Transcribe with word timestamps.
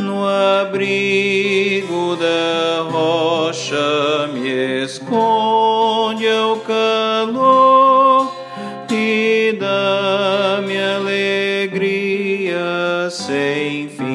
no 0.00 0.26
abrigo 0.26 2.16
da 2.16 2.82
rocha 2.90 4.28
me 4.32 4.82
esconde 4.84 6.26
ao 6.28 6.56
calor 6.60 8.32
e 8.90 9.56
dá-me 9.58 10.76
alegria 10.78 12.58
sem 13.10 13.88
fim. 13.88 14.07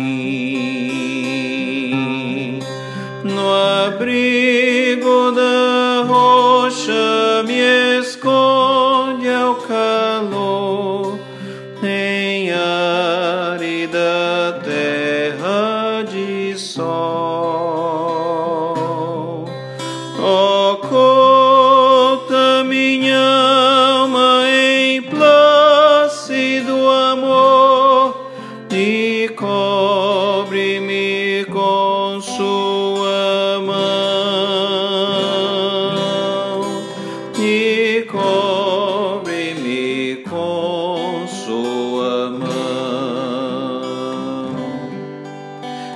Mão. 42.30 42.54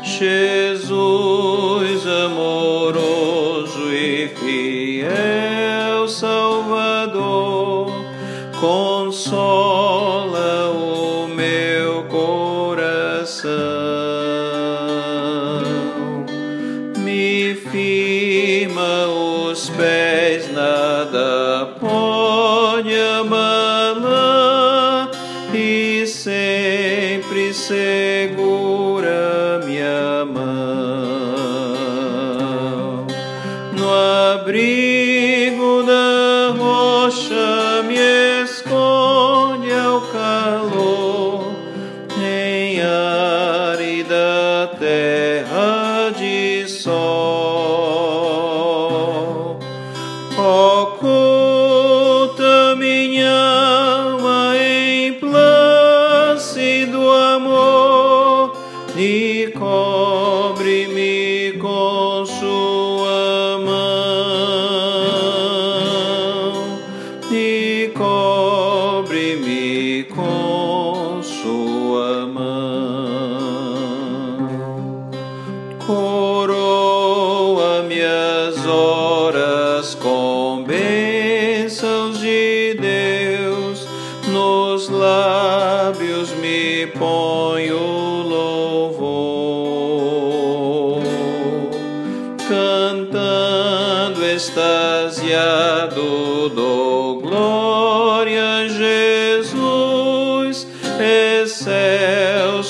Jesus 0.03 2.07
amoroso 2.07 3.93
e 3.93 4.29
fiel 4.29 6.07
Salvador, 6.07 7.91
consola 8.59 10.71
o 10.71 11.27
meu 11.27 11.66
sempre 27.53 28.56
e 58.97 59.53
cobre-me 59.55 61.53
com 61.59 62.25
sua 62.25 63.59
mão. 63.63 63.77
E 67.31 67.91
cobre-me 67.95 70.05
com 70.05 71.21
sua 71.21 72.25
mão. 72.25 73.37
Coroa 75.85 77.83
minhas 77.83 78.65
horas 78.65 79.93
com 79.93 80.63
bênçãos 80.65 82.19
de 82.19 82.75
Deus, 82.81 83.87
nos 84.31 84.89
lábios 84.89 86.31
me 86.31 86.87
põe 86.97 87.71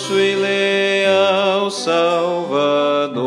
excelso 0.08 0.20
e 0.20 0.36
leal 0.36 1.70
Salvador. 1.70 3.18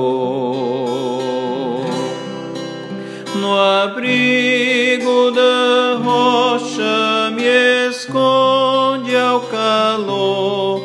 No 3.36 3.58
abrigo 3.58 5.30
da 5.30 5.98
rocha 6.02 7.30
me 7.34 7.88
esconde 7.88 9.14
ao 9.16 9.40
calor 9.42 10.82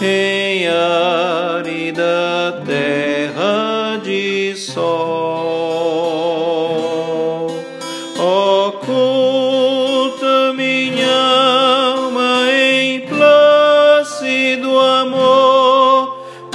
em 0.00 0.68
árida 0.68 2.23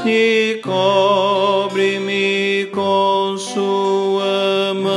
e 0.05 0.61
cobre-me 0.63 2.67
com 2.73 3.37
sua 3.37 4.73
mão 4.73 4.93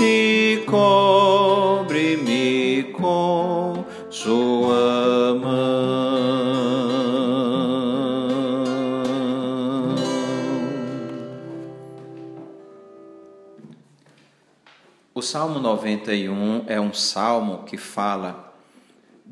e 0.00 0.62
cobre-me 0.66 2.82
com 2.92 3.82
sua 4.10 5.34
mão. 5.40 5.72
O 15.14 15.22
Salmo 15.22 15.60
91 15.60 16.64
é 16.66 16.80
um 16.80 16.92
salmo 16.92 17.62
que 17.64 17.78
fala 17.78 18.51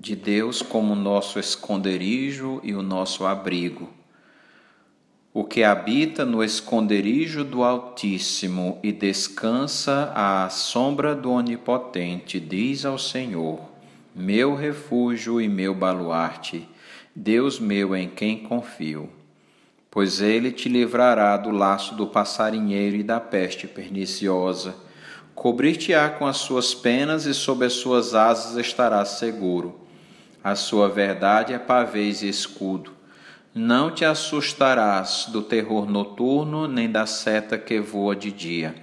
de 0.00 0.17
Deus 0.17 0.62
como 0.62 0.94
nosso 0.94 1.38
esconderijo 1.38 2.58
e 2.64 2.73
o 2.73 2.81
nosso 2.81 3.26
abrigo. 3.26 3.91
O 5.31 5.44
que 5.44 5.62
habita 5.62 6.25
no 6.25 6.43
esconderijo 6.43 7.44
do 7.44 7.62
Altíssimo 7.62 8.79
e 8.82 8.93
descansa 8.93 10.11
à 10.14 10.49
sombra 10.49 11.14
do 11.14 11.31
Onipotente, 11.31 12.41
diz 12.41 12.87
ao 12.87 12.99
Senhor: 12.99 13.61
Meu 14.17 14.55
refúgio 14.55 15.38
e 15.38 15.47
meu 15.47 15.75
baluarte, 15.75 16.67
Deus 17.14 17.61
meu 17.61 17.94
em 17.94 18.08
quem 18.08 18.38
confio. 18.38 19.11
Pois 19.91 20.23
ele 20.23 20.50
te 20.50 20.67
livrará 20.70 21.37
do 21.37 21.50
laço 21.50 21.94
do 21.94 22.06
passarinheiro 22.06 22.97
e 22.97 23.02
da 23.02 23.20
peste 23.20 23.69
perniciosa. 23.69 24.75
Cobrir-te-á 25.35 26.08
com 26.08 26.26
as 26.26 26.38
suas 26.38 26.75
penas 26.75 27.26
e 27.26 27.35
sob 27.35 27.67
as 27.67 27.75
suas 27.75 28.14
asas 28.14 28.56
estarás 28.56 29.11
seguro. 29.11 29.89
A 30.42 30.54
sua 30.54 30.88
verdade 30.88 31.52
é 31.52 31.58
pavês 31.58 32.22
e 32.22 32.28
escudo. 32.28 32.92
Não 33.54 33.90
te 33.90 34.06
assustarás 34.06 35.26
do 35.28 35.42
terror 35.42 35.90
noturno, 35.90 36.66
nem 36.66 36.90
da 36.90 37.04
seta 37.04 37.58
que 37.58 37.78
voa 37.78 38.16
de 38.16 38.32
dia, 38.32 38.75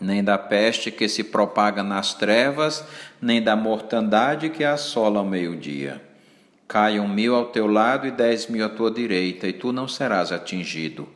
nem 0.00 0.24
da 0.24 0.36
peste 0.36 0.90
que 0.90 1.08
se 1.08 1.22
propaga 1.22 1.84
nas 1.84 2.14
trevas, 2.14 2.84
nem 3.20 3.40
da 3.40 3.54
mortandade 3.54 4.48
que 4.48 4.64
assola 4.64 5.20
ao 5.20 5.24
meio-dia. 5.24 6.02
Caiam 6.66 7.06
mil 7.06 7.36
ao 7.36 7.46
teu 7.46 7.66
lado 7.68 8.06
e 8.06 8.10
dez 8.10 8.48
mil 8.48 8.66
à 8.66 8.68
tua 8.68 8.90
direita, 8.90 9.46
e 9.46 9.52
tu 9.52 9.72
não 9.72 9.86
serás 9.86 10.32
atingido. 10.32 11.08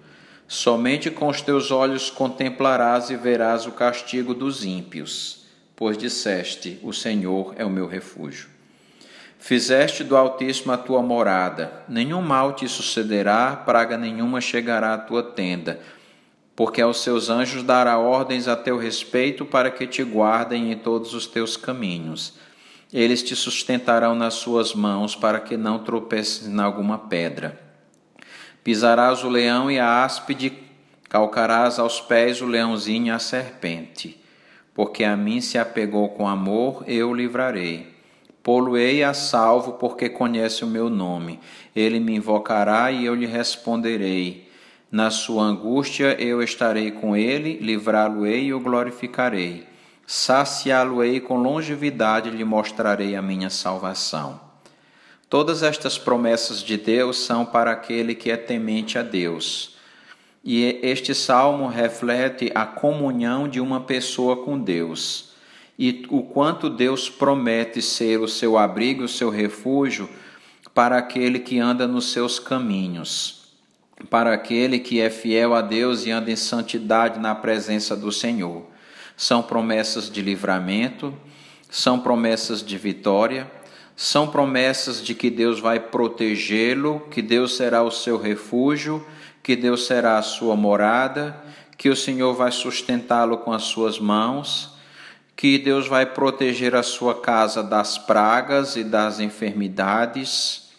Somente 0.46 1.10
com 1.10 1.26
os 1.28 1.40
teus 1.40 1.72
olhos 1.72 2.08
contemplarás 2.08 3.10
e 3.10 3.16
verás 3.16 3.66
o 3.66 3.72
castigo 3.72 4.32
dos 4.32 4.64
ímpios, 4.64 5.46
pois 5.74 5.98
disseste: 5.98 6.78
O 6.82 6.92
Senhor 6.92 7.54
é 7.56 7.64
o 7.64 7.70
meu 7.70 7.86
refúgio. 7.86 8.51
Fizeste 9.42 10.02
do 10.02 10.16
Altíssimo 10.16 10.72
a 10.72 10.78
tua 10.78 11.02
morada, 11.02 11.84
nenhum 11.88 12.22
mal 12.22 12.54
te 12.54 12.66
sucederá, 12.68 13.54
praga 13.56 13.98
nenhuma 13.98 14.40
chegará 14.40 14.94
à 14.94 14.98
tua 14.98 15.22
tenda 15.22 15.80
porque 16.54 16.80
aos 16.80 17.02
seus 17.02 17.30
anjos 17.30 17.62
dará 17.62 17.98
ordens 17.98 18.46
a 18.46 18.56
teu 18.56 18.76
respeito 18.76 19.44
para 19.44 19.70
que 19.70 19.86
te 19.86 20.02
guardem 20.02 20.70
em 20.70 20.76
todos 20.76 21.14
os 21.14 21.26
teus 21.26 21.56
caminhos. 21.56 22.34
Eles 22.92 23.22
te 23.22 23.34
sustentarão 23.34 24.14
nas 24.14 24.34
suas 24.34 24.74
mãos 24.74 25.16
para 25.16 25.40
que 25.40 25.56
não 25.56 25.78
tropeces 25.78 26.46
em 26.46 26.60
alguma 26.60 26.98
pedra. 26.98 27.58
Pisarás 28.62 29.24
o 29.24 29.28
leão 29.28 29.70
e 29.70 29.78
a 29.78 30.04
áspide, 30.04 30.52
calcarás 31.08 31.78
aos 31.78 32.00
pés 32.00 32.42
o 32.42 32.46
leãozinho 32.46 33.06
e 33.06 33.10
a 33.10 33.18
serpente. 33.18 34.20
Porque 34.74 35.04
a 35.04 35.16
mim 35.16 35.40
se 35.40 35.58
apegou 35.58 36.10
com 36.10 36.28
amor, 36.28 36.84
eu 36.86 37.10
o 37.10 37.14
livrarei. 37.14 37.91
Poluei 38.42 39.04
a 39.04 39.14
salvo, 39.14 39.74
porque 39.74 40.08
conhece 40.08 40.64
o 40.64 40.66
meu 40.66 40.90
nome. 40.90 41.38
Ele 41.76 42.00
me 42.00 42.16
invocará 42.16 42.90
e 42.90 43.04
eu 43.04 43.14
lhe 43.14 43.26
responderei. 43.26 44.50
Na 44.90 45.10
sua 45.10 45.44
angústia 45.44 46.20
eu 46.20 46.42
estarei 46.42 46.90
com 46.90 47.16
ele, 47.16 47.58
livrá-lo-ei 47.58 48.46
e 48.46 48.54
o 48.54 48.58
glorificarei. 48.58 49.64
Saciá-lo-ei 50.04 51.20
com 51.20 51.36
longevidade 51.36 52.28
e 52.28 52.32
lhe 52.32 52.44
mostrarei 52.44 53.14
a 53.14 53.22
minha 53.22 53.48
salvação. 53.48 54.40
Todas 55.30 55.62
estas 55.62 55.96
promessas 55.96 56.62
de 56.62 56.76
Deus 56.76 57.20
são 57.24 57.46
para 57.46 57.70
aquele 57.70 58.14
que 58.14 58.30
é 58.30 58.36
temente 58.36 58.98
a 58.98 59.02
Deus. 59.02 59.76
E 60.44 60.80
este 60.82 61.14
salmo 61.14 61.68
reflete 61.68 62.50
a 62.54 62.66
comunhão 62.66 63.48
de 63.48 63.60
uma 63.60 63.80
pessoa 63.80 64.44
com 64.44 64.58
Deus 64.58 65.31
e 65.84 66.06
o 66.08 66.22
quanto 66.22 66.70
Deus 66.70 67.10
promete 67.10 67.82
ser 67.82 68.20
o 68.20 68.28
seu 68.28 68.56
abrigo, 68.56 69.04
o 69.04 69.08
seu 69.08 69.30
refúgio 69.30 70.08
para 70.74 70.96
aquele 70.96 71.38
que 71.38 71.58
anda 71.58 71.86
nos 71.86 72.12
seus 72.12 72.38
caminhos 72.38 73.42
para 74.10 74.32
aquele 74.32 74.78
que 74.78 75.00
é 75.00 75.10
fiel 75.10 75.54
a 75.54 75.60
Deus 75.60 76.06
e 76.06 76.10
anda 76.10 76.30
em 76.30 76.36
santidade 76.36 77.18
na 77.18 77.34
presença 77.34 77.96
do 77.96 78.10
Senhor. 78.10 78.64
São 79.16 79.42
promessas 79.42 80.10
de 80.10 80.22
livramento, 80.22 81.14
são 81.70 82.00
promessas 82.00 82.62
de 82.64 82.76
vitória, 82.76 83.50
são 83.94 84.26
promessas 84.26 85.02
de 85.02 85.14
que 85.14 85.30
Deus 85.30 85.60
vai 85.60 85.78
protegê-lo, 85.78 87.00
que 87.10 87.22
Deus 87.22 87.56
será 87.56 87.82
o 87.82 87.90
seu 87.90 88.18
refúgio, 88.18 89.04
que 89.42 89.54
Deus 89.54 89.86
será 89.86 90.18
a 90.18 90.22
sua 90.22 90.56
morada, 90.56 91.36
que 91.76 91.88
o 91.88 91.96
Senhor 91.96 92.34
vai 92.34 92.50
sustentá-lo 92.50 93.38
com 93.38 93.52
as 93.52 93.64
suas 93.64 93.98
mãos, 93.98 94.71
que 95.42 95.58
Deus 95.58 95.88
vai 95.88 96.06
proteger 96.06 96.72
a 96.76 96.84
sua 96.84 97.20
casa 97.20 97.64
das 97.64 97.98
pragas 97.98 98.76
e 98.76 98.84
das 98.84 99.18
enfermidades. 99.18 100.70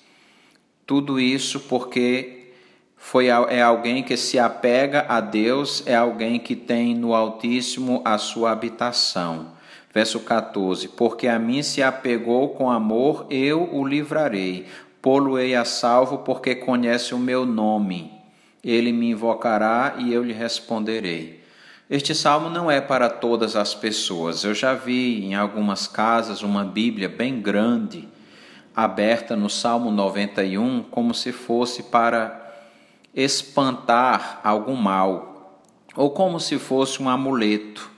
Tudo 0.88 1.20
isso 1.20 1.60
porque 1.60 2.54
foi, 2.96 3.28
é 3.28 3.62
alguém 3.62 4.04
que 4.04 4.16
se 4.16 4.40
apega 4.40 5.06
a 5.10 5.20
Deus, 5.20 5.84
é 5.86 5.94
alguém 5.94 6.40
que 6.40 6.56
tem 6.56 6.96
no 6.96 7.14
Altíssimo 7.14 8.02
a 8.06 8.18
sua 8.18 8.52
habitação. 8.52 9.48
Verso 9.94 10.22
14: 10.22 10.88
Porque 10.88 11.28
a 11.28 11.38
mim 11.38 11.62
se 11.62 11.84
apegou 11.84 12.52
com 12.52 12.72
amor, 12.72 13.28
eu 13.30 13.68
o 13.70 13.86
livrarei. 13.86 14.66
Pô-lo-ei 15.02 15.56
a 15.56 15.66
salvo, 15.66 16.20
porque 16.20 16.56
conhece 16.56 17.14
o 17.14 17.20
meu 17.20 17.46
nome. 17.46 18.14
Ele 18.64 18.94
me 18.94 19.10
invocará 19.10 19.96
e 19.98 20.14
eu 20.14 20.24
lhe 20.24 20.32
responderei. 20.32 21.43
Este 21.94 22.16
salmo 22.16 22.50
não 22.50 22.72
é 22.72 22.82
para 22.82 23.08
todas 23.08 23.56
as 23.56 23.76
pessoas. 23.76 24.44
Eu 24.44 24.56
já 24.56 24.74
vi 24.74 25.24
em 25.24 25.36
algumas 25.36 25.86
casas 25.86 26.42
uma 26.42 26.64
Bíblia 26.64 27.08
bem 27.08 27.40
grande, 27.40 28.10
aberta 28.76 29.36
no 29.36 29.48
Salmo 29.48 29.92
91, 29.92 30.86
como 30.90 31.14
se 31.14 31.32
fosse 31.32 31.84
para 31.84 32.52
espantar 33.14 34.42
algum 34.44 34.76
mal, 34.76 35.62
ou 35.96 36.10
como 36.10 36.40
se 36.40 36.58
fosse 36.58 37.00
um 37.00 37.08
amuleto. 37.08 37.92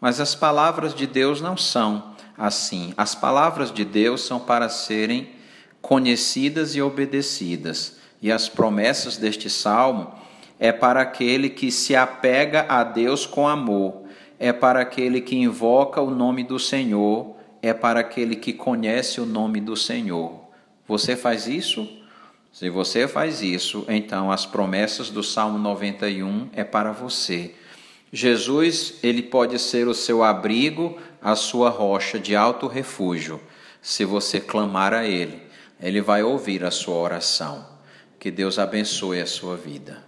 Mas 0.00 0.20
as 0.20 0.34
palavras 0.34 0.92
de 0.92 1.06
Deus 1.06 1.40
não 1.40 1.56
são 1.56 2.16
assim. 2.36 2.92
As 2.96 3.14
palavras 3.14 3.70
de 3.70 3.84
Deus 3.84 4.22
são 4.22 4.40
para 4.40 4.68
serem 4.68 5.28
conhecidas 5.80 6.74
e 6.74 6.82
obedecidas. 6.82 8.00
E 8.20 8.32
as 8.32 8.48
promessas 8.48 9.16
deste 9.16 9.48
salmo 9.48 10.12
é 10.58 10.72
para 10.72 11.00
aquele 11.00 11.48
que 11.48 11.70
se 11.70 11.94
apega 11.94 12.66
a 12.68 12.82
Deus 12.82 13.26
com 13.26 13.46
amor, 13.46 14.02
é 14.38 14.52
para 14.52 14.80
aquele 14.80 15.20
que 15.20 15.36
invoca 15.36 16.00
o 16.00 16.10
nome 16.10 16.42
do 16.44 16.58
Senhor, 16.58 17.36
é 17.62 17.72
para 17.72 18.00
aquele 18.00 18.36
que 18.36 18.52
conhece 18.52 19.20
o 19.20 19.26
nome 19.26 19.60
do 19.60 19.76
Senhor. 19.76 20.40
Você 20.86 21.16
faz 21.16 21.46
isso? 21.46 21.88
Se 22.52 22.70
você 22.70 23.06
faz 23.06 23.42
isso, 23.42 23.84
então 23.88 24.32
as 24.32 24.46
promessas 24.46 25.10
do 25.10 25.22
Salmo 25.22 25.58
91 25.58 26.48
é 26.52 26.64
para 26.64 26.92
você. 26.92 27.54
Jesus, 28.12 28.94
ele 29.02 29.22
pode 29.22 29.58
ser 29.58 29.86
o 29.86 29.94
seu 29.94 30.24
abrigo, 30.24 30.96
a 31.20 31.36
sua 31.36 31.68
rocha 31.68 32.18
de 32.18 32.34
alto 32.34 32.66
refúgio. 32.66 33.40
Se 33.82 34.04
você 34.04 34.40
clamar 34.40 34.94
a 34.94 35.04
ele, 35.04 35.42
ele 35.80 36.00
vai 36.00 36.22
ouvir 36.22 36.64
a 36.64 36.70
sua 36.70 36.96
oração. 36.96 37.66
Que 38.18 38.30
Deus 38.30 38.58
abençoe 38.58 39.20
a 39.20 39.26
sua 39.26 39.56
vida. 39.56 40.02